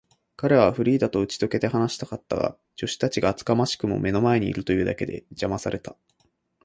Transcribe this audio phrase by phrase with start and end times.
[0.35, 5.95] 彼はフリーダとうちとけて話したかったが、助手たちが厚かましくも目の前にいるというだけで、じゃまされた。